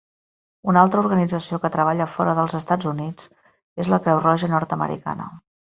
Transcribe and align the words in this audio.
Un 0.71 0.79
altre 0.83 1.03
organització 1.03 1.59
que 1.65 1.71
treballa 1.77 2.09
fora 2.15 2.35
dels 2.41 2.59
Estats 2.63 2.91
Units 2.95 3.31
és 3.85 3.95
la 3.95 4.05
Creu 4.09 4.25
Roja 4.27 4.55
Nord-americana. 4.57 5.35